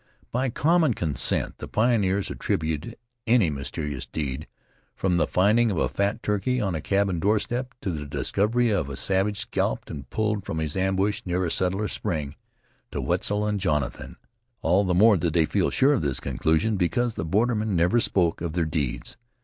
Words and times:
By 0.31 0.49
common 0.49 0.95
consent 0.95 1.59
the 1.59 1.67
pioneers 1.67 2.31
attributed 2.31 2.97
any 3.27 3.51
mysterious 3.51 4.07
deed, 4.07 4.47
from 4.95 5.17
the 5.17 5.27
finding 5.27 5.69
of 5.69 5.77
a 5.77 5.87
fat 5.89 6.23
turkey 6.23 6.59
on 6.59 6.73
a 6.73 6.81
cabin 6.81 7.19
doorstep, 7.19 7.75
to 7.81 7.91
the 7.91 8.07
discovery 8.07 8.71
of 8.71 8.89
a 8.89 8.95
savage 8.95 9.37
scalped 9.37 9.91
and 9.91 10.09
pulled 10.09 10.43
from 10.43 10.57
his 10.57 10.75
ambush 10.75 11.21
near 11.23 11.45
a 11.45 11.51
settler's 11.51 11.91
spring, 11.93 12.35
to 12.89 12.99
Wetzel 12.99 13.45
and 13.45 13.59
Jonathan. 13.59 14.15
All 14.63 14.83
the 14.83 14.95
more 14.95 15.17
did 15.17 15.33
they 15.33 15.45
feel 15.45 15.69
sure 15.69 15.93
of 15.93 16.01
this 16.01 16.19
conclusion 16.19 16.77
because 16.77 17.13
the 17.13 17.23
bordermen 17.23 17.75
never 17.75 17.99
spoke 17.99 18.41
of 18.41 18.53
their 18.53 18.65
deeds. 18.65 19.17